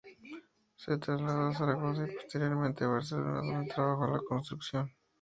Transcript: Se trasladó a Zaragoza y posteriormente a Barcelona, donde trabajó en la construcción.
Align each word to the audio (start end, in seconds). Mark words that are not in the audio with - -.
Se 0.77 0.97
trasladó 0.97 1.49
a 1.49 1.53
Zaragoza 1.53 2.07
y 2.09 2.15
posteriormente 2.15 2.83
a 2.85 2.87
Barcelona, 2.87 3.43
donde 3.43 3.71
trabajó 3.71 4.05
en 4.07 4.13
la 4.13 4.19
construcción. 4.27 4.91